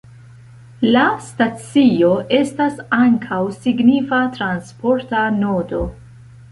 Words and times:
La 0.95 1.03
stacio 1.25 2.09
estas 2.39 2.81
ankaŭ 2.99 3.43
signifa 3.61 4.25
transporta 4.41 5.25
nodo. 5.43 5.89